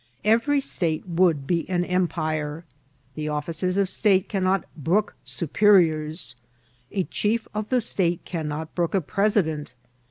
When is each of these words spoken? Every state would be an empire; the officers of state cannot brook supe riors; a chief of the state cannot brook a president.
Every 0.25 0.59
state 0.59 1.07
would 1.07 1.45
be 1.45 1.69
an 1.69 1.85
empire; 1.85 2.65
the 3.13 3.29
officers 3.29 3.77
of 3.77 3.87
state 3.87 4.27
cannot 4.27 4.63
brook 4.75 5.13
supe 5.23 5.57
riors; 5.59 6.33
a 6.91 7.03
chief 7.03 7.47
of 7.53 7.69
the 7.69 7.81
state 7.81 8.25
cannot 8.25 8.73
brook 8.73 8.95
a 8.95 9.01
president. 9.01 9.75